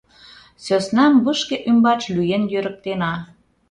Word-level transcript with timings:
—Сӧснам 0.63 1.13
вышке 1.25 1.55
ӱмбач 1.69 2.01
лӱен 2.15 2.43
йӧрыктена. 2.51 3.13